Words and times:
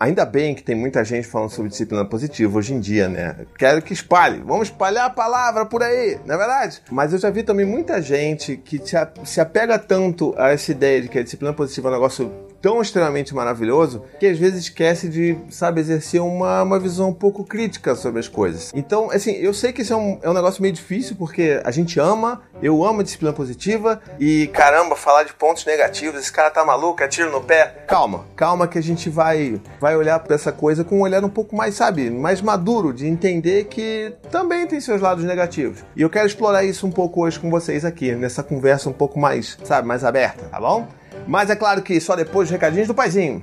Ainda 0.00 0.24
bem 0.24 0.54
que 0.54 0.62
tem 0.62 0.74
muita 0.74 1.04
gente 1.04 1.28
falando 1.28 1.50
sobre 1.50 1.68
disciplina 1.68 2.06
positiva 2.06 2.56
hoje 2.56 2.72
em 2.72 2.80
dia, 2.80 3.06
né? 3.06 3.36
Quero 3.58 3.82
que 3.82 3.92
espalhe. 3.92 4.42
Vamos 4.42 4.68
espalhar 4.68 5.04
a 5.04 5.10
palavra 5.10 5.66
por 5.66 5.82
aí, 5.82 6.18
não 6.24 6.36
é 6.36 6.38
verdade? 6.38 6.80
Mas 6.90 7.12
eu 7.12 7.18
já 7.18 7.28
vi 7.28 7.42
também 7.42 7.66
muita 7.66 8.00
gente 8.00 8.56
que 8.56 8.80
se 9.24 9.40
apega 9.42 9.78
tanto 9.78 10.34
a 10.38 10.52
essa 10.52 10.70
ideia 10.70 11.02
de 11.02 11.08
que 11.08 11.18
a 11.18 11.22
disciplina 11.22 11.52
positiva 11.52 11.88
é 11.88 11.90
um 11.90 11.94
negócio 11.94 12.49
tão 12.60 12.80
extremamente 12.80 13.34
maravilhoso 13.34 14.04
que 14.18 14.26
às 14.26 14.38
vezes 14.38 14.64
esquece 14.64 15.08
de, 15.08 15.36
sabe, 15.50 15.80
exercer 15.80 16.20
uma, 16.20 16.62
uma 16.62 16.78
visão 16.78 17.08
um 17.08 17.14
pouco 17.14 17.44
crítica 17.44 17.94
sobre 17.94 18.20
as 18.20 18.28
coisas. 18.28 18.70
Então, 18.74 19.10
assim, 19.10 19.32
eu 19.32 19.52
sei 19.54 19.72
que 19.72 19.82
isso 19.82 19.92
é 19.92 19.96
um, 19.96 20.18
é 20.22 20.30
um 20.30 20.34
negócio 20.34 20.62
meio 20.62 20.74
difícil 20.74 21.16
porque 21.16 21.60
a 21.64 21.70
gente 21.70 21.98
ama, 21.98 22.42
eu 22.62 22.84
amo 22.84 23.00
a 23.00 23.02
disciplina 23.02 23.32
positiva 23.32 24.00
e 24.18 24.48
caramba, 24.48 24.94
falar 24.96 25.24
de 25.24 25.32
pontos 25.32 25.64
negativos, 25.64 26.20
esse 26.20 26.32
cara 26.32 26.50
tá 26.50 26.64
maluco, 26.64 27.02
é 27.02 27.08
tiro 27.08 27.30
no 27.30 27.40
pé. 27.40 27.84
Calma, 27.86 28.26
calma 28.36 28.68
que 28.68 28.78
a 28.78 28.82
gente 28.82 29.08
vai, 29.08 29.60
vai 29.80 29.96
olhar 29.96 30.18
para 30.20 30.34
essa 30.34 30.52
coisa 30.52 30.84
com 30.84 30.98
um 30.98 31.02
olhar 31.02 31.24
um 31.24 31.28
pouco 31.28 31.56
mais, 31.56 31.74
sabe, 31.74 32.10
mais 32.10 32.40
maduro, 32.40 32.92
de 32.92 33.06
entender 33.06 33.64
que 33.64 34.12
também 34.30 34.66
tem 34.66 34.80
seus 34.80 35.00
lados 35.00 35.24
negativos. 35.24 35.84
E 35.96 36.02
eu 36.02 36.10
quero 36.10 36.26
explorar 36.26 36.64
isso 36.64 36.86
um 36.86 36.90
pouco 36.90 37.22
hoje 37.22 37.38
com 37.38 37.50
vocês 37.50 37.84
aqui, 37.84 38.14
nessa 38.14 38.42
conversa 38.42 38.88
um 38.88 38.92
pouco 38.92 39.18
mais, 39.18 39.58
sabe, 39.64 39.86
mais 39.86 40.04
aberta, 40.04 40.44
tá 40.44 40.60
bom? 40.60 40.86
Mas 41.26 41.50
é 41.50 41.56
claro 41.56 41.82
que 41.82 42.00
só 42.00 42.16
depois 42.16 42.48
dos 42.48 42.52
recadinhos 42.52 42.88
do 42.88 42.94
paizinho. 42.94 43.42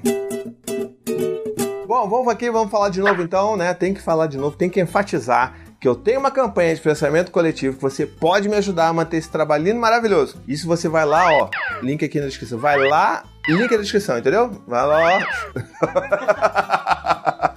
Bom, 1.88 2.10
vamos 2.10 2.28
aqui, 2.28 2.52
vamos 2.52 2.70
falar 2.70 2.90
de 2.90 3.00
novo 3.00 3.22
então, 3.22 3.56
né? 3.56 3.74
Tem 3.74 3.94
que 3.94 4.02
falar 4.02 4.28
de 4.28 4.38
novo, 4.38 4.58
tem 4.58 4.70
que 4.70 4.80
enfatizar 4.80 5.56
que 5.80 5.88
eu 5.88 5.96
tenho 5.96 6.20
uma 6.20 6.32
campanha 6.32 6.74
de 6.74 6.82
pensamento 6.82 7.32
coletivo 7.32 7.76
que 7.76 7.82
você 7.82 8.06
pode 8.06 8.50
me 8.50 8.56
ajudar 8.56 8.88
a 8.88 8.94
manter 8.94 9.18
esse 9.18 9.30
trabalhinho 9.30 9.80
maravilhoso. 9.80 10.42
Isso 10.48 10.68
você 10.68 10.90
vai 10.90 11.06
lá, 11.06 11.32
ó, 11.32 11.50
link 11.82 12.04
aqui 12.04 12.20
na 12.20 12.26
descrição. 12.26 12.58
Vai 12.58 12.78
lá, 12.78 13.24
link 13.48 13.72
na 13.72 13.78
descrição, 13.78 14.18
entendeu? 14.18 14.50
Vai 14.68 14.86
lá, 14.86 15.18
ó. 15.18 15.22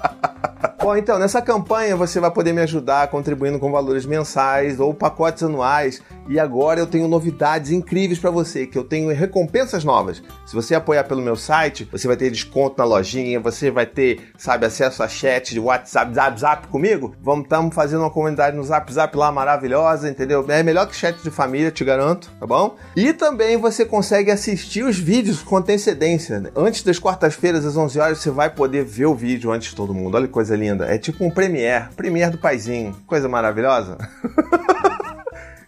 Bom, 0.82 0.96
então, 0.96 1.18
nessa 1.18 1.42
campanha 1.42 1.94
você 1.94 2.18
vai 2.20 2.30
poder 2.30 2.52
me 2.52 2.60
ajudar 2.62 3.08
contribuindo 3.08 3.58
com 3.58 3.70
valores 3.70 4.06
mensais 4.06 4.80
ou 4.80 4.94
pacotes 4.94 5.42
anuais. 5.42 6.02
E 6.30 6.38
agora 6.38 6.78
eu 6.78 6.86
tenho 6.86 7.08
novidades 7.08 7.72
incríveis 7.72 8.20
para 8.20 8.30
você, 8.30 8.64
que 8.64 8.78
eu 8.78 8.84
tenho 8.84 9.12
recompensas 9.12 9.82
novas. 9.82 10.22
Se 10.46 10.54
você 10.54 10.76
apoiar 10.76 11.02
pelo 11.02 11.20
meu 11.20 11.34
site, 11.34 11.88
você 11.90 12.06
vai 12.06 12.16
ter 12.16 12.30
desconto 12.30 12.78
na 12.78 12.84
lojinha, 12.84 13.40
você 13.40 13.68
vai 13.68 13.84
ter, 13.84 14.30
sabe, 14.38 14.64
acesso 14.64 15.02
a 15.02 15.08
chat 15.08 15.52
de 15.52 15.58
WhatsApp, 15.58 16.14
Zap 16.14 16.38
Zap 16.38 16.68
comigo. 16.68 17.16
Vamos 17.20 17.46
estamos 17.46 17.74
fazendo 17.74 18.02
uma 18.02 18.10
comunidade 18.10 18.56
no 18.56 18.62
Zap 18.62 18.92
Zap 18.92 19.16
lá 19.16 19.32
maravilhosa, 19.32 20.08
entendeu? 20.08 20.46
É 20.48 20.62
melhor 20.62 20.86
que 20.86 20.94
chat 20.94 21.20
de 21.20 21.32
família, 21.32 21.72
te 21.72 21.84
garanto, 21.84 22.30
tá 22.38 22.46
bom? 22.46 22.76
E 22.94 23.12
também 23.12 23.56
você 23.56 23.84
consegue 23.84 24.30
assistir 24.30 24.84
os 24.84 24.96
vídeos 24.96 25.42
com 25.42 25.56
antecedência. 25.56 26.40
Antes 26.54 26.84
das 26.84 27.00
quartas-feiras 27.00 27.66
às 27.66 27.76
11 27.76 27.98
horas 27.98 28.18
você 28.18 28.30
vai 28.30 28.48
poder 28.48 28.84
ver 28.84 29.06
o 29.06 29.16
vídeo 29.16 29.50
antes 29.50 29.70
de 29.70 29.74
todo 29.74 29.92
mundo. 29.92 30.14
Olha 30.14 30.28
que 30.28 30.32
coisa 30.32 30.54
linda. 30.54 30.86
É 30.86 30.96
tipo 30.96 31.24
um 31.24 31.30
Premiere. 31.30 31.88
Premiere 31.96 32.30
do 32.30 32.38
paizinho. 32.38 32.94
Coisa 33.04 33.28
maravilhosa. 33.28 33.98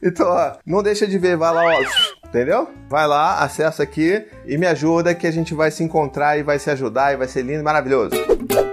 então, 0.03 0.29
ó, 0.29 0.57
não 0.67 0.83
deixa 0.83 1.07
de 1.07 1.19
ver. 1.19 1.37
Vai 1.37 1.53
lá, 1.53 1.65
ó. 1.65 2.29
Entendeu? 2.29 2.69
Vai 2.89 3.07
lá, 3.07 3.43
acessa 3.43 3.83
aqui 3.83 4.25
e 4.47 4.57
me 4.57 4.67
ajuda 4.67 5.15
que 5.15 5.27
a 5.27 5.31
gente 5.31 5.53
vai 5.53 5.71
se 5.71 5.85
encontrar 5.85 6.39
e 6.39 6.43
vai 6.43 6.59
se 6.59 6.71
ajudar 6.71 7.13
e 7.13 7.17
vai 7.17 7.29
ser 7.29 7.43
lindo 7.43 7.61
e 7.61 7.63
maravilhoso. 7.63 8.13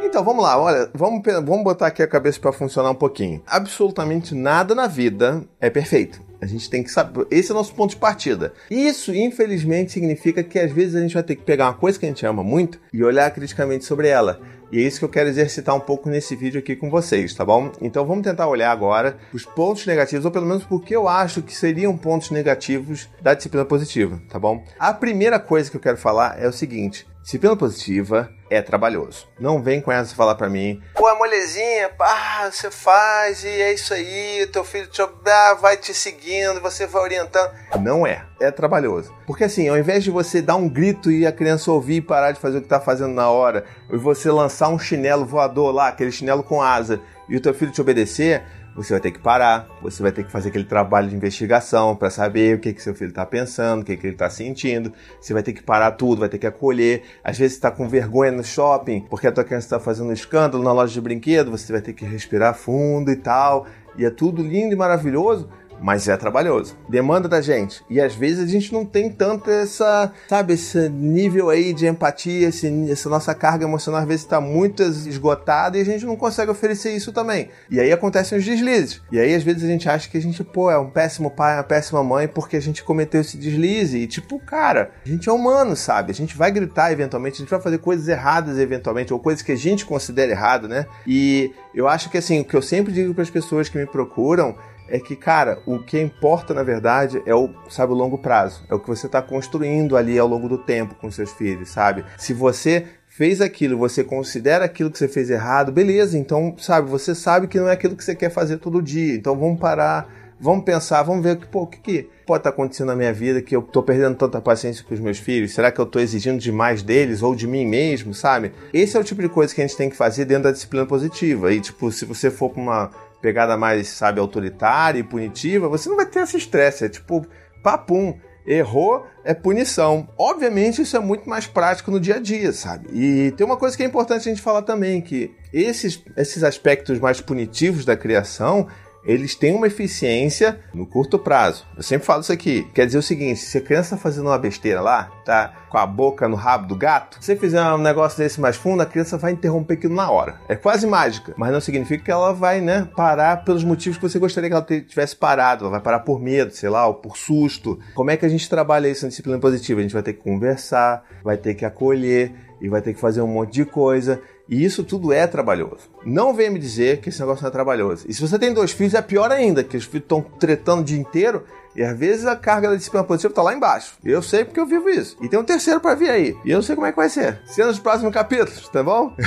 Então 0.02 0.24
vamos 0.24 0.44
lá, 0.44 0.60
olha, 0.60 0.90
vamos, 0.94 1.22
vamos 1.24 1.64
botar 1.64 1.88
aqui 1.88 2.02
a 2.02 2.08
cabeça 2.08 2.40
para 2.40 2.54
funcionar 2.54 2.90
um 2.90 2.96
pouquinho. 2.96 3.44
Absolutamente 3.46 4.34
nada 4.34 4.74
na 4.74 4.88
vida 4.88 5.44
é 5.60 5.70
perfeito. 5.70 6.22
A 6.42 6.46
gente 6.46 6.70
tem 6.70 6.82
que 6.82 6.90
saber. 6.90 7.28
Esse 7.30 7.52
é 7.52 7.54
o 7.54 7.58
nosso 7.58 7.76
ponto 7.76 7.92
de 7.92 7.98
partida. 7.98 8.54
Isso, 8.72 9.14
infelizmente, 9.14 9.92
significa 9.92 10.42
que 10.42 10.58
às 10.58 10.72
vezes 10.72 10.96
a 10.96 11.02
gente 11.02 11.14
vai 11.14 11.24
ter 11.24 11.36
que 11.36 11.44
pegar 11.44 11.66
uma 11.66 11.74
coisa 11.74 12.00
que 12.00 12.06
a 12.06 12.10
gente 12.10 12.26
ama 12.26 12.42
muito 12.44 12.80
e 12.94 13.04
olhar 13.04 13.30
criticamente 13.32 13.84
sobre 13.84 14.08
ela. 14.08 14.40
E 14.72 14.78
é 14.78 14.82
isso 14.82 15.00
que 15.00 15.06
eu 15.06 15.10
quero 15.10 15.30
exercitar 15.30 15.76
um 15.76 15.80
pouco 15.80 16.10
nesse 16.10 16.36
vídeo 16.36 16.60
aqui 16.60 16.76
com 16.76 16.90
vocês, 16.90 17.34
tá 17.34 17.44
bom? 17.44 17.72
Então 17.82 18.06
vamos 18.06 18.24
tentar 18.24 18.48
olhar 18.48 18.72
agora 18.72 19.18
os 19.34 19.46
pontos 19.46 19.86
negativos, 19.86 20.26
ou 20.26 20.32
pelo 20.32 20.46
menos 20.46 20.64
porque 20.64 20.96
eu 20.96 21.08
acho 21.08 21.42
que 21.42 21.56
seriam 21.56 21.98
pontos 21.98 22.30
negativos 22.30 23.10
da 23.22 23.34
disciplina 23.34 23.66
positiva, 23.66 24.22
tá 24.30 24.38
bom? 24.38 24.64
A 24.78 24.94
primeira 24.94 25.40
coisa 25.40 25.72
que 25.72 25.78
eu 25.78 25.82
quero 25.82 25.98
falar 25.98 26.40
é 26.40 26.48
o 26.48 26.54
seguinte: 26.54 27.08
Disciplina 27.30 27.56
positiva 27.56 28.34
é 28.50 28.60
trabalhoso. 28.60 29.28
Não 29.40 29.62
vem 29.62 29.82
com 29.82 29.92
essa 29.92 30.16
falar 30.16 30.34
para 30.34 30.50
mim, 30.50 30.82
é 31.10 31.18
molezinha, 31.18 31.90
pá, 31.90 32.50
você 32.52 32.70
faz 32.70 33.44
e 33.44 33.48
é 33.48 33.74
isso 33.74 33.94
aí, 33.94 34.48
teu 34.52 34.64
filho 34.64 34.88
te, 34.88 35.02
ah, 35.02 35.54
vai 35.60 35.78
te 35.78 35.94
seguindo, 35.94 36.62
você 36.62 36.86
vai 36.86 37.02
orientando. 37.02 37.52
Não 37.82 38.06
é, 38.06 38.26
é 38.40 38.52
trabalhoso. 38.52 39.14
Porque 39.26 39.44
assim, 39.44 39.68
ao 39.68 39.78
invés 39.78 40.04
de 40.04 40.12
você 40.12 40.42
dar 40.42 40.56
um 40.56 40.70
grito 40.70 41.12
e 41.12 41.26
a 41.26 41.32
criança 41.32 41.72
ouvir 41.72 41.96
e 41.96 42.02
parar 42.02 42.32
de 42.32 42.40
fazer 42.40 42.60
o 42.60 42.62
que 42.62 42.68
tá 42.68 42.80
fazendo 42.80 43.14
na 43.14 43.30
hora, 43.30 43.66
e 43.92 43.98
você 43.98 44.32
lançar 44.32 44.70
um 44.70 44.80
chinelo 44.80 45.26
voador 45.26 45.74
lá, 45.74 45.88
aquele 45.88 46.12
chinelo 46.12 46.44
com 46.44 46.62
asa, 46.62 47.00
e 47.28 47.36
o 47.36 47.42
teu 47.42 47.54
filho 47.54 47.72
te 47.72 47.82
obedecer, 47.82 48.44
você 48.76 48.94
vai 48.94 49.02
ter 49.02 49.12
que 49.12 49.20
parar, 49.20 49.68
você 49.82 50.02
vai 50.02 50.12
ter 50.12 50.24
que 50.24 50.32
fazer 50.32 50.50
aquele 50.50 50.64
trabalho 50.64 51.10
de 51.10 51.16
investigação 51.16 51.96
para 51.96 52.10
saber 52.10 52.56
o 52.56 52.60
que, 52.60 52.74
que 52.74 52.82
seu 52.82 52.96
filho 52.96 53.10
está 53.10 53.26
pensando, 53.26 53.82
o 53.82 53.86
que, 53.86 53.98
que 53.98 54.08
ele 54.08 54.14
está 54.14 54.30
sentindo. 54.30 54.92
Você 55.20 55.34
vai 55.34 55.44
ter 55.44 55.54
que 55.54 55.62
parar 55.62 55.92
tudo, 55.92 56.20
vai 56.20 56.30
ter 56.30 56.38
que 56.38 56.48
acolher. 56.48 57.04
Às 57.24 57.38
vezes 57.38 57.58
está 57.58 57.70
com 57.72 57.88
vergonha 57.88 58.32
no 58.32 58.44
shopping 58.44 59.02
porque 59.10 59.28
a 59.28 59.32
tua 59.32 59.44
criança 59.44 59.66
está 59.66 59.80
fazendo 59.80 60.10
um 60.10 60.14
escândalo 60.14 60.64
na 60.64 60.72
loja 60.72 60.94
de 60.94 61.02
brinquedo, 61.02 61.52
você 61.52 61.72
vai 61.72 61.82
ter 61.82 61.94
que 61.94 62.06
respirar 62.06 62.54
fundo 62.54 63.12
e 63.12 63.16
tal. 63.16 63.66
E 63.98 64.06
é 64.06 64.10
tudo 64.10 64.42
lindo 64.42 64.74
e 64.74 64.78
maravilhoso, 64.78 65.50
mas 65.82 66.08
é 66.08 66.18
trabalhoso. 66.18 66.78
Demanda 66.88 67.28
da 67.28 67.42
gente. 67.42 67.84
E 67.90 68.00
às 68.00 68.14
vezes 68.14 68.44
a 68.44 68.48
gente 68.48 68.74
não 68.74 68.86
tem 68.86 69.10
tanto 69.10 69.50
essa, 69.50 70.12
sabe, 70.28 70.54
esse 70.54 70.90
nível 70.90 71.50
aí 71.50 71.74
de 71.74 71.88
empatia, 71.88 72.50
esse, 72.50 72.68
essa 72.92 73.10
nossa 73.10 73.34
carga 73.34 73.66
emocional 73.66 74.02
às 74.02 74.08
vezes 74.08 74.24
está 74.24 74.40
muito 74.42 74.84
esgotada 74.84 75.78
e 75.78 75.82
a 75.82 75.86
gente 75.86 76.06
não 76.06 76.16
consegue 76.16 76.52
oferecer 76.52 76.96
isso 76.96 77.12
também. 77.12 77.50
E 77.70 77.80
aí 77.80 77.92
acontecem 77.92 78.38
os 78.38 78.46
deslizes. 78.46 79.02
E 79.12 79.20
aí 79.20 79.34
às 79.34 79.44
vezes 79.44 79.64
a 79.64 79.68
gente 79.68 79.88
acha 79.90 80.10
que 80.10 80.18
a 80.18 80.22
gente, 80.22 80.44
pô, 80.44 80.70
é 80.70 80.78
um 80.78 80.90
péssimo 80.90 81.32
pai, 81.32 81.56
uma 81.56 81.64
péssima 81.64 82.04
mãe 82.04 82.28
porque 82.28 82.58
a 82.58 82.62
gente 82.62 82.84
cometeu 82.84 83.22
esse 83.22 83.38
deslize. 83.38 83.98
E 83.98 84.08
tipo, 84.08 84.40
cara, 84.40 84.92
a 85.06 85.10
gente 85.10 85.30
é 85.30 85.32
humano, 85.32 85.76
sabe? 85.76 86.12
A 86.12 86.16
gente 86.16 86.36
vai 86.36 86.52
gritar 86.52 86.92
eventualmente, 86.92 87.36
a 87.36 87.40
gente 87.40 87.50
vai 87.50 87.62
fazer 87.62 87.78
coisas 87.80 88.08
erradas 88.08 88.58
eventualmente, 88.58 89.14
ou 89.14 89.20
coisas 89.20 89.42
que 89.42 89.52
a 89.52 89.58
gente 89.58 89.86
considera 89.86 90.32
errado, 90.32 90.68
né? 90.68 90.86
E 91.06 91.52
eu 91.74 91.88
acho 91.88 92.10
que 92.10 92.18
assim, 92.18 92.42
o 92.42 92.46
que 92.46 92.56
eu 92.56 92.62
sempre 92.62 92.92
digo 92.92 93.14
para 93.14 93.24
as 93.24 93.30
pessoas 93.30 93.70
que 93.70 93.78
me 93.78 93.86
procuram 93.86 94.56
é 94.92 95.00
que, 95.00 95.16
cara, 95.16 95.60
o 95.66 95.80
que 95.80 96.00
importa 96.00 96.54
na 96.54 96.64
verdade 96.64 97.22
é 97.26 97.34
o, 97.34 97.50
sabe, 97.70 97.94
o 97.94 97.96
longo 97.96 98.18
prazo. 98.18 98.64
É 98.70 98.76
o 98.76 98.80
que 98.80 98.88
você 98.88 99.06
está 99.06 99.22
construindo 99.22 99.96
ali 99.96 100.18
ao 100.18 100.28
longo 100.28 100.50
do 100.50 100.58
tempo 100.58 100.96
com 100.96 101.10
seus 101.12 101.32
filhos, 101.32 101.70
sabe? 101.70 102.04
Se 102.18 102.34
você 102.34 102.86
fez 103.08 103.42
aquilo, 103.42 103.78
você 103.78 104.04
considera 104.04 104.66
aquilo 104.66 104.92
que 104.92 104.98
você 104.98 105.08
fez 105.08 105.30
errado, 105.30 105.72
beleza, 105.72 106.18
então, 106.18 106.56
sabe, 106.58 106.90
você 106.90 107.14
sabe 107.14 107.48
que 107.48 107.60
não 107.60 107.68
é 107.68 107.74
aquilo 107.74 107.96
que 107.96 108.04
você 108.04 108.16
quer 108.16 108.30
fazer 108.30 108.58
todo 108.58 108.82
dia. 108.82 109.16
Então 109.16 109.38
vamos 109.38 109.60
parar, 109.60 110.10
vamos 110.40 110.64
pensar, 110.64 111.04
vamos 111.04 111.24
ver 111.24 111.38
pô, 111.48 111.64
o 111.64 111.68
que, 111.68 111.80
que 111.80 112.10
pode 112.26 112.40
estar 112.40 112.52
tá 112.52 112.56
acontecendo 112.56 112.88
na 112.88 112.96
minha 112.96 113.12
vida 113.12 113.42
que 113.42 113.56
eu 113.56 113.60
estou 113.60 113.84
perdendo 113.84 114.16
tanta 114.16 114.40
paciência 114.40 114.86
com 114.86 114.94
os 114.94 115.00
meus 115.00 115.20
filhos? 115.20 115.52
Será 115.52 115.72
que 115.72 115.82
eu 115.82 115.86
estou 115.86 116.02
exigindo 116.02 116.40
demais 116.40 116.82
deles 116.82 117.22
ou 117.22 117.36
de 117.36 117.48
mim 117.48 117.66
mesmo, 117.66 118.14
sabe? 118.14 118.54
Esse 118.72 118.96
é 118.96 119.00
o 119.00 119.04
tipo 119.04 119.22
de 119.22 119.30
coisa 119.30 119.54
que 119.54 119.62
a 119.62 119.68
gente 119.68 119.76
tem 119.76 119.90
que 119.90 119.98
fazer 119.98 120.26
dentro 120.26 120.44
da 120.44 120.52
disciplina 120.52 120.86
positiva. 120.86 121.52
E, 121.52 121.60
tipo, 121.60 121.92
se 121.92 122.06
você 122.06 122.32
for 122.32 122.52
para 122.52 122.62
uma 122.62 122.92
pegada 123.22 123.58
mais, 123.58 123.88
sabe, 123.90 124.20
autoritária 124.20 125.00
e 125.00 125.04
punitiva, 125.04 125.68
você 125.68 125.90
não 125.90 125.96
vai 125.96 126.06
ter 126.06 126.22
esse 126.22 126.38
estresse. 126.38 126.86
É 126.86 126.90
tipo, 126.90 127.26
papum. 127.64 128.18
Errou 128.48 129.06
é 129.24 129.34
punição. 129.36 130.10
Obviamente, 130.18 130.82
isso 130.82 130.98
é 130.98 131.00
muito 131.00 131.30
mais 131.30 131.46
prático 131.46 131.92
no 131.92 132.00
dia 132.00 132.16
a 132.16 132.20
dia, 132.20 132.52
sabe? 132.52 132.90
E 132.92 133.32
tem 133.38 133.46
uma 133.46 133.58
coisa 133.58 133.78
que 133.78 133.84
é 133.84 133.86
importante 133.86 134.28
a 134.28 134.32
gente 134.32 134.42
falar 134.42 134.64
também: 134.64 135.02
que 135.02 135.36
esses, 135.54 136.04
esses 136.18 136.44
aspectos 136.44 136.98
mais 136.98 137.22
punitivos 137.22 137.86
da 137.86 137.96
criação 137.96 138.68
eles 139.04 139.36
têm 139.36 139.56
uma 139.56 139.68
eficiência 139.68 140.60
no 140.74 140.86
curto 140.86 141.18
prazo. 141.18 141.66
Eu 141.76 141.84
sempre 141.84 142.06
falo 142.06 142.22
isso 142.22 142.32
aqui. 142.32 142.68
Quer 142.74 142.86
dizer 142.86 142.98
o 142.98 143.04
seguinte: 143.04 143.40
se 143.40 143.58
a 143.58 143.62
criança 143.62 143.96
está 143.96 143.98
fazendo 143.98 144.28
uma 144.28 144.38
besteira 144.38 144.82
lá, 144.82 145.12
tá 145.26 145.54
com 145.70 145.78
a 145.78 145.86
boca 145.86 146.28
no 146.28 146.36
rabo 146.36 146.68
do 146.68 146.76
gato, 146.76 147.18
se 147.20 147.28
você 147.28 147.36
fizer 147.36 147.62
um 147.62 147.78
negócio 147.78 148.18
desse 148.18 148.42
mais 148.42 148.56
fundo, 148.56 148.82
a 148.82 148.86
criança 148.86 149.18
vai 149.18 149.32
interromper 149.32 149.76
aquilo 149.76 149.96
na 149.96 150.10
hora. 150.10 150.40
É 150.48 150.56
quase 150.56 150.88
mágica, 150.88 151.34
mas 151.38 151.52
não 151.52 151.62
significa 151.62 152.04
que 152.04 152.12
ela 152.12 152.34
vai, 152.34 152.60
né, 152.60 152.88
parar 152.96 153.44
pelos 153.44 153.64
motivos 153.64 153.98
que 153.98 154.08
você 154.10 154.18
gostaria 154.18 154.50
que 154.50 154.56
ela 154.56 154.82
tivesse 154.82 155.16
parado. 155.16 155.66
Ela 155.66 155.72
vai 155.72 155.82
parar 155.82 156.00
por 156.00 156.20
medo, 156.20 156.52
sei 156.52 156.70
lá, 156.70 156.88
ou 156.88 156.96
por 156.96 157.18
susto. 157.18 157.80
Como 157.94 158.10
é 158.10 158.18
que 158.18 158.26
a 158.26 158.30
gente 158.30 158.50
trabalha 158.50 158.88
isso 158.88 159.06
na 159.06 159.10
disciplina 159.10 159.40
positiva? 159.40 159.80
A 159.80 159.84
gente 159.84 159.94
vai 159.94 160.04
ter 160.04 160.14
que 160.14 160.22
conversar, 160.22 161.06
vai 161.24 161.38
ter 161.38 161.54
que 161.54 161.66
acolher 161.66 162.34
e 162.62 162.68
vai 162.68 162.82
ter 162.82 162.94
que 162.94 163.00
fazer 163.00 163.22
um 163.22 163.28
monte 163.28 163.54
de 163.54 163.66
coisa. 163.66 164.22
E 164.50 164.66
isso 164.66 164.84
tudo 164.84 165.14
é 165.14 165.28
trabalhoso. 165.28 165.90
Não 166.04 166.34
venha 166.34 166.50
me 166.50 166.58
dizer 166.58 166.98
que 167.00 167.10
esse 167.10 167.20
negócio 167.20 167.44
não 167.44 167.50
é 167.50 167.52
trabalhoso. 167.52 168.06
E 168.08 168.14
se 168.14 168.20
você 168.20 168.40
tem 168.40 168.54
dois 168.54 168.72
filhos, 168.72 168.96
é 168.96 169.02
pior 169.02 169.32
ainda, 169.32 169.64
que 169.64 169.78
os 169.78 169.86
filhos 169.86 170.04
estão 170.04 170.22
tretando 170.22 170.82
o 170.82 170.86
dia 170.86 170.98
inteiro 170.98 171.44
e 171.76 171.84
às 171.84 171.98
vezes 171.98 172.26
a 172.26 172.36
carga 172.36 172.70
da 172.70 172.76
disciplina 172.76 173.04
positiva 173.04 173.32
está 173.32 173.44
lá 173.44 173.54
embaixo. 173.54 173.94
Eu 174.04 174.22
sei 174.22 174.44
porque 174.44 174.60
eu 174.60 174.66
vivo 174.66 174.90
isso. 174.90 175.16
E 175.22 175.30
tem 175.30 175.40
um 175.40 175.44
terceiro 175.44 175.80
para 175.80 175.96
vir 175.96 176.10
aí. 176.10 176.36
E 176.44 176.50
eu 176.52 176.64
sei 176.64 176.76
como 176.76 176.88
é 176.88 176.92
que 176.92 176.98
vai 176.98 177.10
ser. 177.10 177.40
Cenas 177.46 177.76
dos 177.76 177.80
próximos 177.80 178.14
capítulos, 178.14 178.68
tá 178.70 178.82
bom? 178.82 179.14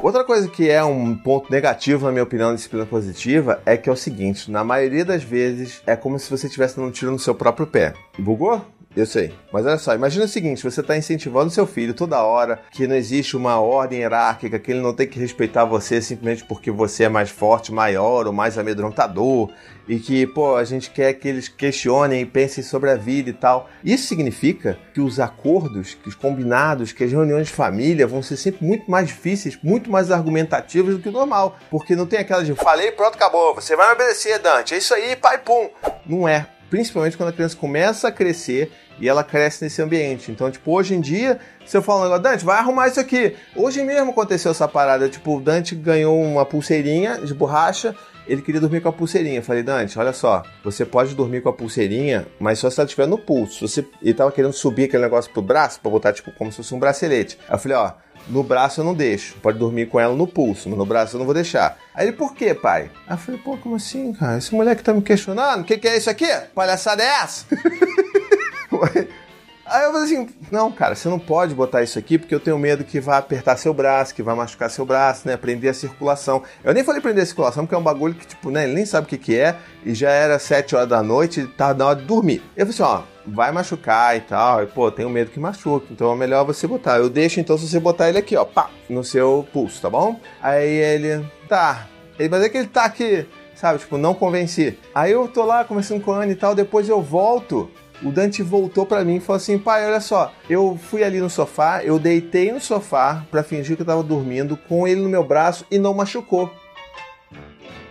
Outra 0.00 0.22
coisa 0.22 0.48
que 0.48 0.70
é 0.70 0.82
um 0.84 1.16
ponto 1.16 1.50
negativo, 1.50 2.06
na 2.06 2.12
minha 2.12 2.22
opinião, 2.22 2.50
da 2.50 2.54
disciplina 2.54 2.86
positiva 2.86 3.60
é 3.66 3.76
que 3.76 3.90
é 3.90 3.92
o 3.92 3.96
seguinte: 3.96 4.48
na 4.50 4.62
maioria 4.62 5.04
das 5.04 5.24
vezes 5.24 5.82
é 5.84 5.96
como 5.96 6.18
se 6.18 6.30
você 6.30 6.46
estivesse 6.46 6.76
dando 6.76 6.88
um 6.88 6.92
tiro 6.92 7.10
no 7.10 7.18
seu 7.18 7.34
próprio 7.34 7.66
pé. 7.66 7.94
Bugou? 8.16 8.64
Eu 8.96 9.06
sei. 9.06 9.34
Mas 9.52 9.64
olha 9.66 9.78
só, 9.78 9.94
imagina 9.94 10.24
o 10.24 10.28
seguinte: 10.28 10.64
você 10.64 10.80
está 10.80 10.96
incentivando 10.96 11.50
seu 11.50 11.66
filho 11.66 11.94
toda 11.94 12.22
hora, 12.22 12.60
que 12.70 12.86
não 12.86 12.96
existe 12.96 13.36
uma 13.36 13.60
ordem 13.60 14.00
hierárquica, 14.00 14.58
que 14.58 14.72
ele 14.72 14.80
não 14.80 14.94
tem 14.94 15.06
que 15.06 15.20
respeitar 15.20 15.64
você 15.64 16.00
simplesmente 16.00 16.44
porque 16.44 16.70
você 16.70 17.04
é 17.04 17.08
mais 17.08 17.30
forte, 17.30 17.72
maior 17.72 18.26
ou 18.26 18.32
mais 18.32 18.58
amedrontador, 18.58 19.50
e 19.86 19.98
que, 19.98 20.26
pô, 20.26 20.56
a 20.56 20.64
gente 20.64 20.90
quer 20.90 21.12
que 21.14 21.28
eles 21.28 21.48
questionem 21.48 22.22
e 22.22 22.26
pensem 22.26 22.64
sobre 22.64 22.90
a 22.90 22.96
vida 22.96 23.30
e 23.30 23.32
tal. 23.32 23.68
Isso 23.84 24.06
significa 24.06 24.78
que 24.92 25.00
os 25.00 25.20
acordos, 25.20 25.94
que 25.94 26.08
os 26.08 26.14
combinados, 26.14 26.90
que 26.90 27.04
as 27.04 27.12
reuniões 27.12 27.46
de 27.46 27.52
família 27.52 28.06
vão 28.06 28.22
ser 28.22 28.36
sempre 28.36 28.66
muito 28.66 28.90
mais 28.90 29.06
difíceis, 29.06 29.58
muito 29.62 29.90
mais 29.90 30.10
argumentativas 30.10 30.94
do 30.94 31.00
que 31.00 31.08
o 31.08 31.12
normal. 31.12 31.56
Porque 31.70 31.94
não 31.94 32.06
tem 32.06 32.18
aquela 32.18 32.42
de 32.42 32.54
falei, 32.54 32.90
pronto, 32.90 33.14
acabou, 33.14 33.54
você 33.54 33.76
vai 33.76 33.88
me 33.88 33.94
obedecer, 33.94 34.38
Dante, 34.40 34.74
é 34.74 34.78
isso 34.78 34.92
aí, 34.92 35.14
pai, 35.14 35.38
pum. 35.38 35.70
Não 36.06 36.28
é. 36.28 36.57
Principalmente 36.70 37.16
quando 37.16 37.30
a 37.30 37.32
criança 37.32 37.56
começa 37.56 38.08
a 38.08 38.12
crescer 38.12 38.70
e 39.00 39.08
ela 39.08 39.24
cresce 39.24 39.64
nesse 39.64 39.80
ambiente. 39.80 40.30
Então, 40.30 40.50
tipo, 40.50 40.72
hoje 40.72 40.94
em 40.94 41.00
dia, 41.00 41.38
se 41.64 41.76
eu 41.76 41.82
falar 41.82 42.00
um 42.00 42.02
negócio, 42.04 42.22
Dante, 42.22 42.44
vai 42.44 42.58
arrumar 42.58 42.88
isso 42.88 43.00
aqui. 43.00 43.36
Hoje 43.54 43.82
mesmo 43.82 44.10
aconteceu 44.10 44.50
essa 44.50 44.68
parada. 44.68 45.08
Tipo, 45.08 45.36
o 45.36 45.40
Dante 45.40 45.74
ganhou 45.74 46.20
uma 46.20 46.44
pulseirinha 46.44 47.18
de 47.18 47.32
borracha 47.32 47.94
ele 48.28 48.42
queria 48.42 48.60
dormir 48.60 48.80
com 48.80 48.88
a 48.88 48.92
pulseirinha. 48.92 49.38
Eu 49.38 49.42
falei, 49.42 49.62
Dante, 49.62 49.98
olha 49.98 50.12
só, 50.12 50.42
você 50.62 50.84
pode 50.84 51.14
dormir 51.14 51.40
com 51.40 51.48
a 51.48 51.52
pulseirinha, 51.52 52.26
mas 52.38 52.58
só 52.58 52.68
se 52.68 52.78
ela 52.78 52.86
estiver 52.86 53.06
no 53.06 53.18
pulso. 53.18 53.66
Você... 53.66 53.84
Ele 54.02 54.14
tava 54.14 54.30
querendo 54.30 54.52
subir 54.52 54.84
aquele 54.84 55.02
negócio 55.02 55.32
pro 55.32 55.42
braço, 55.42 55.80
pra 55.80 55.90
botar, 55.90 56.12
tipo, 56.12 56.30
como 56.32 56.50
se 56.50 56.58
fosse 56.58 56.74
um 56.74 56.78
bracelete. 56.78 57.38
Aí 57.48 57.54
eu 57.54 57.58
falei, 57.58 57.76
ó, 57.76 57.92
no 58.28 58.42
braço 58.42 58.80
eu 58.80 58.84
não 58.84 58.94
deixo. 58.94 59.36
Pode 59.40 59.58
dormir 59.58 59.86
com 59.86 59.98
ela 59.98 60.14
no 60.14 60.26
pulso, 60.26 60.68
mas 60.68 60.78
no 60.78 60.86
braço 60.86 61.16
eu 61.16 61.18
não 61.18 61.26
vou 61.26 61.34
deixar. 61.34 61.78
Aí 61.94 62.06
ele, 62.06 62.16
por 62.16 62.34
quê, 62.34 62.54
pai? 62.54 62.90
Aí 63.06 63.14
eu 63.14 63.18
falei, 63.18 63.40
pô, 63.40 63.56
como 63.56 63.74
assim, 63.74 64.12
cara? 64.12 64.38
Esse 64.38 64.54
moleque 64.54 64.82
tá 64.82 64.92
me 64.92 65.02
questionando, 65.02 65.62
o 65.62 65.64
que, 65.64 65.78
que 65.78 65.88
é 65.88 65.96
isso 65.96 66.10
aqui? 66.10 66.28
Palhaçada 66.54 67.02
é 67.02 67.06
essa? 67.06 67.46
Aí 69.70 69.84
eu 69.84 69.92
falei 69.92 70.04
assim: 70.04 70.28
não, 70.50 70.72
cara, 70.72 70.94
você 70.94 71.08
não 71.08 71.18
pode 71.18 71.54
botar 71.54 71.82
isso 71.82 71.98
aqui 71.98 72.18
porque 72.18 72.34
eu 72.34 72.40
tenho 72.40 72.58
medo 72.58 72.84
que 72.84 73.00
vai 73.00 73.18
apertar 73.18 73.56
seu 73.56 73.74
braço, 73.74 74.14
que 74.14 74.22
vai 74.22 74.34
machucar 74.34 74.70
seu 74.70 74.86
braço, 74.86 75.28
né? 75.28 75.36
Prender 75.36 75.70
a 75.70 75.74
circulação. 75.74 76.42
Eu 76.64 76.72
nem 76.72 76.82
falei 76.82 77.00
prender 77.00 77.22
a 77.22 77.26
circulação 77.26 77.64
porque 77.64 77.74
é 77.74 77.78
um 77.78 77.82
bagulho 77.82 78.14
que, 78.14 78.26
tipo, 78.26 78.50
né? 78.50 78.64
Ele 78.64 78.74
nem 78.74 78.86
sabe 78.86 79.06
o 79.06 79.08
que, 79.08 79.18
que 79.18 79.38
é 79.38 79.56
e 79.84 79.94
já 79.94 80.10
era 80.10 80.38
7 80.38 80.74
horas 80.74 80.88
da 80.88 81.02
noite 81.02 81.46
tá 81.56 81.74
na 81.74 81.86
hora 81.86 81.96
de 81.96 82.06
dormir. 82.06 82.42
Eu 82.56 82.66
falei 82.66 82.70
assim: 82.70 82.82
ó, 82.82 83.02
vai 83.26 83.52
machucar 83.52 84.16
e 84.16 84.20
tal. 84.20 84.62
E, 84.62 84.66
pô, 84.66 84.90
tenho 84.90 85.10
medo 85.10 85.30
que 85.30 85.38
machuque, 85.38 85.92
então 85.92 86.12
é 86.12 86.16
melhor 86.16 86.44
você 86.44 86.66
botar. 86.66 86.98
Eu 86.98 87.10
deixo 87.10 87.38
então 87.40 87.58
se 87.58 87.68
você 87.68 87.78
botar 87.78 88.08
ele 88.08 88.18
aqui, 88.18 88.36
ó, 88.36 88.44
pá, 88.44 88.70
no 88.88 89.04
seu 89.04 89.46
pulso, 89.52 89.82
tá 89.82 89.90
bom? 89.90 90.18
Aí 90.42 90.68
ele, 90.68 91.24
tá. 91.48 91.86
Ele, 92.18 92.28
mas 92.28 92.42
é 92.42 92.48
que 92.48 92.58
ele 92.58 92.68
tá 92.68 92.84
aqui, 92.84 93.26
sabe? 93.54 93.78
Tipo, 93.78 93.98
não 93.98 94.14
convenci. 94.14 94.78
Aí 94.94 95.12
eu 95.12 95.28
tô 95.28 95.44
lá 95.44 95.64
conversando 95.64 96.00
com 96.00 96.12
a 96.12 96.22
Ana 96.22 96.32
e 96.32 96.36
tal, 96.36 96.54
depois 96.54 96.88
eu 96.88 97.02
volto 97.02 97.70
o 98.02 98.10
Dante 98.10 98.42
voltou 98.42 98.86
para 98.86 99.04
mim 99.04 99.16
e 99.16 99.20
falou 99.20 99.36
assim: 99.36 99.58
pai, 99.58 99.86
olha 99.86 100.00
só, 100.00 100.32
eu 100.48 100.78
fui 100.90 101.02
ali 101.02 101.20
no 101.20 101.30
sofá, 101.30 101.82
eu 101.82 101.98
deitei 101.98 102.52
no 102.52 102.60
sofá 102.60 103.24
para 103.30 103.42
fingir 103.42 103.76
que 103.76 103.82
eu 103.82 103.86
tava 103.86 104.02
dormindo 104.02 104.56
com 104.56 104.86
ele 104.86 105.00
no 105.00 105.08
meu 105.08 105.24
braço 105.24 105.66
e 105.70 105.78
não 105.78 105.94
machucou. 105.94 106.52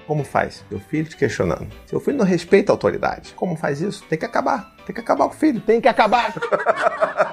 Como 0.08 0.24
faz? 0.24 0.64
Meu 0.72 0.80
filho 0.80 1.10
te 1.10 1.18
questionando. 1.18 1.68
Seu 1.86 2.00
filho 2.00 2.18
não 2.18 2.26
respeita 2.26 2.72
a 2.72 2.74
autoridade. 2.74 3.34
Como 3.36 3.58
faz 3.58 3.82
isso? 3.82 4.06
Tem 4.06 4.18
que 4.18 4.24
acabar. 4.24 4.74
Tem 4.86 4.96
que 4.96 5.02
acabar 5.02 5.28
com 5.28 5.36
o 5.36 5.38
filho. 5.38 5.60
Tem 5.60 5.82
que 5.82 5.88
acabar. 5.90 6.34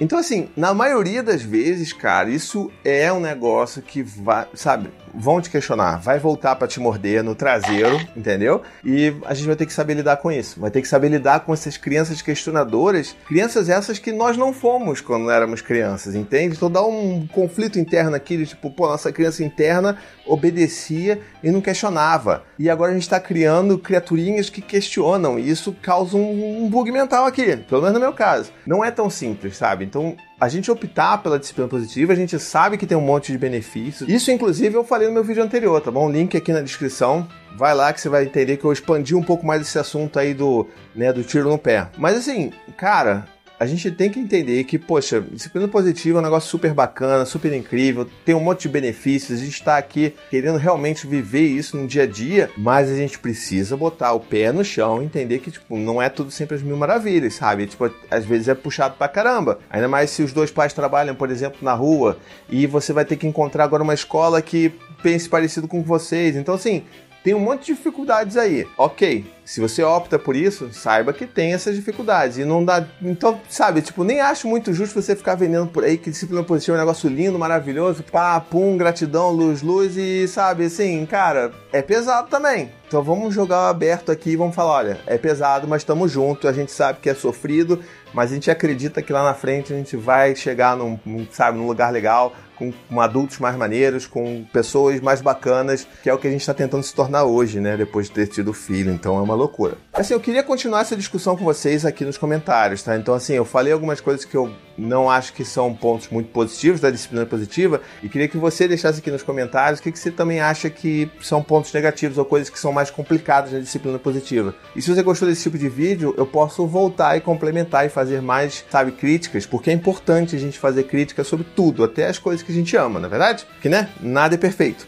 então, 0.00 0.18
assim, 0.18 0.48
na 0.56 0.72
maioria 0.72 1.22
das 1.22 1.42
vezes, 1.42 1.92
cara, 1.92 2.30
isso 2.30 2.70
é 2.82 3.12
um 3.12 3.20
negócio 3.20 3.82
que 3.82 4.02
vai, 4.02 4.46
sabe, 4.54 4.90
vão 5.14 5.40
te 5.40 5.50
questionar, 5.50 5.96
vai 5.96 6.18
voltar 6.18 6.56
para 6.56 6.66
te 6.66 6.80
morder 6.80 7.22
no 7.22 7.34
traseiro, 7.34 8.00
entendeu? 8.16 8.62
E 8.84 9.14
a 9.26 9.34
gente 9.34 9.46
vai 9.46 9.56
ter 9.56 9.66
que 9.66 9.72
saber 9.72 9.94
lidar 9.94 10.16
com 10.16 10.30
isso. 10.32 10.58
Vai 10.60 10.70
ter 10.70 10.80
que 10.80 10.88
saber 10.88 11.08
lidar 11.08 11.40
com 11.40 11.52
essas 11.52 11.76
crianças 11.76 12.22
questionadoras, 12.22 13.14
crianças 13.26 13.68
essas 13.68 13.98
que 13.98 14.12
nós 14.12 14.36
não 14.36 14.52
fomos 14.52 15.00
quando 15.00 15.30
éramos 15.30 15.60
crianças, 15.60 16.14
entende? 16.14 16.56
Então 16.56 16.70
dá 16.70 16.82
um 16.82 17.26
conflito 17.26 17.78
interno 17.78 18.16
aqui, 18.16 18.36
de, 18.36 18.46
tipo, 18.46 18.70
pô, 18.70 18.88
nossa 18.88 19.12
criança 19.12 19.44
interna 19.44 19.98
obedecia 20.26 21.20
e 21.42 21.50
não 21.50 21.60
questionava. 21.60 22.44
E 22.58 22.70
agora 22.70 22.90
a 22.90 22.94
gente 22.94 23.02
está 23.02 23.18
criando 23.18 23.78
criaturinhas 23.78 24.48
que 24.48 24.62
questionam, 24.62 25.38
e 25.38 25.50
isso 25.50 25.76
causa 25.82 26.16
um, 26.16 26.64
um 26.64 26.68
bug 26.68 26.90
mental 26.90 27.26
aqui, 27.26 27.56
pelo 27.56 27.82
menos 27.82 27.94
no 27.94 28.00
meu 28.00 28.12
caso. 28.12 28.52
Não 28.66 28.84
é 28.84 28.90
tão 28.90 29.10
simples, 29.10 29.56
sabe? 29.56 29.84
Então, 29.90 30.16
a 30.40 30.48
gente 30.48 30.70
optar 30.70 31.18
pela 31.18 31.36
disciplina 31.36 31.68
positiva, 31.68 32.12
a 32.12 32.16
gente 32.16 32.38
sabe 32.38 32.78
que 32.78 32.86
tem 32.86 32.96
um 32.96 33.00
monte 33.00 33.32
de 33.32 33.38
benefícios. 33.38 34.08
Isso, 34.08 34.30
inclusive, 34.30 34.76
eu 34.76 34.84
falei 34.84 35.08
no 35.08 35.14
meu 35.14 35.24
vídeo 35.24 35.42
anterior, 35.42 35.80
tá 35.80 35.90
bom? 35.90 36.08
Link 36.08 36.36
aqui 36.36 36.52
na 36.52 36.60
descrição. 36.60 37.26
Vai 37.56 37.74
lá 37.74 37.92
que 37.92 38.00
você 38.00 38.08
vai 38.08 38.24
entender 38.24 38.56
que 38.56 38.64
eu 38.64 38.72
expandi 38.72 39.16
um 39.16 39.22
pouco 39.22 39.44
mais 39.44 39.62
esse 39.62 39.76
assunto 39.80 40.16
aí 40.16 40.32
do, 40.32 40.68
né, 40.94 41.12
do 41.12 41.24
tiro 41.24 41.50
no 41.50 41.58
pé. 41.58 41.88
Mas 41.98 42.16
assim, 42.16 42.52
cara, 42.76 43.26
a 43.60 43.66
gente 43.66 43.90
tem 43.90 44.08
que 44.08 44.18
entender 44.18 44.64
que, 44.64 44.78
poxa, 44.78 45.20
disciplina 45.20 45.68
positiva 45.68 46.16
é 46.16 46.20
um 46.20 46.24
negócio 46.24 46.48
super 46.48 46.72
bacana, 46.72 47.26
super 47.26 47.52
incrível, 47.52 48.08
tem 48.24 48.34
um 48.34 48.40
monte 48.40 48.62
de 48.62 48.70
benefícios, 48.70 49.38
a 49.38 49.44
gente 49.44 49.52
está 49.52 49.76
aqui 49.76 50.14
querendo 50.30 50.56
realmente 50.56 51.06
viver 51.06 51.46
isso 51.46 51.76
no 51.76 51.86
dia 51.86 52.04
a 52.04 52.06
dia, 52.06 52.50
mas 52.56 52.88
a 52.88 52.96
gente 52.96 53.18
precisa 53.18 53.76
botar 53.76 54.14
o 54.14 54.20
pé 54.20 54.50
no 54.50 54.64
chão 54.64 55.02
e 55.02 55.04
entender 55.04 55.40
que, 55.40 55.50
tipo, 55.50 55.76
não 55.76 56.00
é 56.00 56.08
tudo 56.08 56.30
sempre 56.30 56.56
as 56.56 56.62
mil 56.62 56.74
maravilhas, 56.74 57.34
sabe? 57.34 57.66
Tipo, 57.66 57.92
às 58.10 58.24
vezes 58.24 58.48
é 58.48 58.54
puxado 58.54 58.94
pra 58.96 59.08
caramba. 59.08 59.58
Ainda 59.68 59.88
mais 59.88 60.08
se 60.08 60.22
os 60.22 60.32
dois 60.32 60.50
pais 60.50 60.72
trabalham, 60.72 61.14
por 61.14 61.30
exemplo, 61.30 61.58
na 61.60 61.74
rua, 61.74 62.16
e 62.48 62.66
você 62.66 62.94
vai 62.94 63.04
ter 63.04 63.16
que 63.16 63.26
encontrar 63.26 63.64
agora 63.64 63.82
uma 63.82 63.92
escola 63.92 64.40
que 64.40 64.72
pense 65.02 65.28
parecido 65.28 65.68
com 65.68 65.82
vocês. 65.82 66.34
Então, 66.34 66.54
assim, 66.54 66.82
tem 67.22 67.34
um 67.34 67.40
monte 67.40 67.66
de 67.66 67.74
dificuldades 67.74 68.38
aí. 68.38 68.66
Ok, 68.78 69.26
se 69.50 69.60
você 69.60 69.82
opta 69.82 70.16
por 70.16 70.36
isso, 70.36 70.72
saiba 70.72 71.12
que 71.12 71.26
tem 71.26 71.54
essas 71.54 71.74
dificuldades. 71.74 72.38
E 72.38 72.44
não 72.44 72.64
dá. 72.64 72.86
Então, 73.02 73.40
sabe, 73.48 73.82
tipo, 73.82 74.04
nem 74.04 74.20
acho 74.20 74.46
muito 74.46 74.72
justo 74.72 75.02
você 75.02 75.16
ficar 75.16 75.34
vendendo 75.34 75.66
por 75.66 75.82
aí 75.82 75.98
que 75.98 76.08
disciplina 76.08 76.44
positiva 76.44 76.76
é 76.76 76.78
um 76.78 76.82
negócio 76.82 77.10
lindo, 77.10 77.36
maravilhoso, 77.36 78.04
pá, 78.04 78.38
pum, 78.38 78.76
gratidão, 78.76 79.32
luz, 79.32 79.60
luz, 79.60 79.96
e 79.96 80.28
sabe, 80.28 80.66
assim, 80.66 81.04
cara, 81.04 81.50
é 81.72 81.82
pesado 81.82 82.28
também. 82.28 82.70
Então 82.86 83.02
vamos 83.02 83.34
jogar 83.34 83.68
aberto 83.68 84.10
aqui 84.10 84.30
e 84.30 84.36
vamos 84.36 84.54
falar: 84.54 84.72
olha, 84.72 85.00
é 85.06 85.18
pesado, 85.18 85.66
mas 85.66 85.82
estamos 85.82 86.10
juntos, 86.10 86.48
a 86.48 86.52
gente 86.52 86.70
sabe 86.72 86.98
que 87.00 87.08
é 87.08 87.14
sofrido, 87.14 87.80
mas 88.12 88.32
a 88.32 88.34
gente 88.34 88.50
acredita 88.50 89.00
que 89.00 89.12
lá 89.12 89.22
na 89.22 89.34
frente 89.34 89.72
a 89.72 89.76
gente 89.76 89.96
vai 89.96 90.34
chegar 90.34 90.76
num, 90.76 90.98
sabe, 91.30 91.56
num 91.56 91.68
lugar 91.68 91.92
legal, 91.92 92.34
com, 92.56 92.72
com, 92.72 93.00
adultos 93.00 93.38
mais 93.38 93.56
maneiros, 93.56 94.06
com 94.06 94.44
pessoas 94.52 95.00
mais 95.00 95.22
bacanas, 95.22 95.86
que 96.02 96.10
é 96.10 96.14
o 96.14 96.18
que 96.18 96.26
a 96.26 96.30
gente 96.30 96.40
está 96.40 96.52
tentando 96.52 96.82
se 96.82 96.92
tornar 96.92 97.24
hoje, 97.24 97.60
né? 97.60 97.76
Depois 97.76 98.06
de 98.06 98.12
ter 98.12 98.26
tido 98.26 98.52
filho. 98.52 98.92
Então 98.92 99.16
é 99.16 99.20
uma 99.22 99.34
loucura. 99.40 99.76
Assim, 99.92 100.14
eu 100.14 100.20
queria 100.20 100.42
continuar 100.42 100.82
essa 100.82 100.96
discussão 100.96 101.36
com 101.36 101.44
vocês 101.44 101.84
aqui 101.84 102.04
nos 102.04 102.16
comentários, 102.16 102.82
tá? 102.82 102.96
Então, 102.96 103.14
assim, 103.14 103.34
eu 103.34 103.44
falei 103.44 103.72
algumas 103.72 104.00
coisas 104.00 104.24
que 104.24 104.36
eu 104.36 104.52
não 104.78 105.10
acho 105.10 105.32
que 105.32 105.44
são 105.44 105.74
pontos 105.74 106.08
muito 106.08 106.30
positivos 106.30 106.80
da 106.80 106.90
disciplina 106.90 107.26
positiva 107.26 107.80
e 108.02 108.08
queria 108.08 108.28
que 108.28 108.38
você 108.38 108.66
deixasse 108.66 109.00
aqui 109.00 109.10
nos 109.10 109.22
comentários 109.22 109.78
o 109.78 109.82
que, 109.82 109.92
que 109.92 109.98
você 109.98 110.10
também 110.10 110.40
acha 110.40 110.70
que 110.70 111.10
são 111.20 111.42
pontos 111.42 111.72
negativos 111.72 112.16
ou 112.16 112.24
coisas 112.24 112.48
que 112.48 112.58
são 112.58 112.72
mais 112.72 112.90
complicadas 112.90 113.52
na 113.52 113.58
disciplina 113.58 113.98
positiva. 113.98 114.54
E 114.74 114.80
se 114.80 114.94
você 114.94 115.02
gostou 115.02 115.28
desse 115.28 115.42
tipo 115.42 115.58
de 115.58 115.68
vídeo, 115.68 116.14
eu 116.16 116.26
posso 116.26 116.66
voltar 116.66 117.16
e 117.16 117.20
complementar 117.20 117.84
e 117.86 117.88
fazer 117.88 118.22
mais, 118.22 118.64
sabe, 118.70 118.92
críticas, 118.92 119.44
porque 119.44 119.70
é 119.70 119.72
importante 119.72 120.34
a 120.34 120.38
gente 120.38 120.58
fazer 120.58 120.84
críticas 120.84 121.26
sobre 121.26 121.46
tudo, 121.54 121.84
até 121.84 122.06
as 122.06 122.18
coisas 122.18 122.42
que 122.42 122.52
a 122.52 122.54
gente 122.54 122.76
ama, 122.76 123.00
na 123.00 123.06
é 123.06 123.10
verdade? 123.10 123.46
Que, 123.60 123.68
né? 123.68 123.90
Nada 124.00 124.34
é 124.34 124.38
perfeito. 124.38 124.86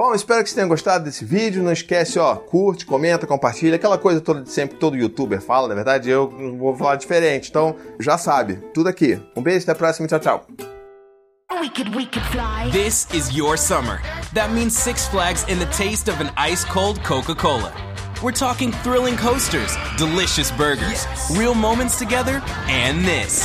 Bom, 0.00 0.14
espero 0.14 0.42
que 0.42 0.48
você 0.48 0.54
tenha 0.54 0.66
gostado 0.66 1.04
desse 1.04 1.26
vídeo. 1.26 1.62
Não 1.62 1.70
esquece, 1.70 2.18
ó, 2.18 2.34
curte, 2.34 2.86
comenta, 2.86 3.26
compartilha, 3.26 3.76
aquela 3.76 3.98
coisa 3.98 4.18
toda 4.18 4.40
de 4.40 4.50
sempre 4.50 4.76
que 4.76 4.80
todo 4.80 4.96
youtuber 4.96 5.42
fala. 5.42 5.68
Na 5.68 5.74
verdade, 5.74 6.08
eu 6.08 6.56
vou 6.56 6.74
falar 6.74 6.96
diferente. 6.96 7.50
Então, 7.50 7.76
já 7.98 8.16
sabe, 8.16 8.56
tudo 8.72 8.88
aqui. 8.88 9.20
Um 9.36 9.42
beijo, 9.42 9.64
até 9.64 9.72
a 9.72 9.74
próxima. 9.74 10.08
Tchau, 10.08 10.18
tchau. 10.18 10.46
We 11.60 11.68
could, 11.68 11.94
we 11.94 12.06
could 12.06 12.24
this 12.72 13.08
is 13.12 13.36
your 13.36 13.58
summer. 13.58 14.00
That 14.32 14.50
means 14.54 14.74
Six 14.74 15.06
Flags 15.06 15.44
and 15.50 15.60
the 15.60 15.66
taste 15.66 16.08
of 16.08 16.18
an 16.22 16.30
ice 16.34 16.64
cold 16.64 17.04
Coca 17.04 17.34
Cola. 17.34 17.70
We're 18.22 18.32
talking 18.32 18.72
thrilling 18.82 19.18
coasters, 19.18 19.76
delicious 19.98 20.50
burgers, 20.50 21.04
yes. 21.04 21.36
real 21.36 21.54
moments 21.54 21.98
together, 21.98 22.40
and 22.70 23.04
this. 23.04 23.44